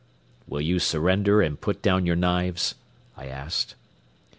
"Will 0.47 0.61
you 0.61 0.79
surrender 0.79 1.43
and 1.43 1.61
put 1.61 1.83
down 1.83 2.07
your 2.07 2.15
knives?" 2.15 2.73
I 3.15 3.27
asked. 3.27 3.75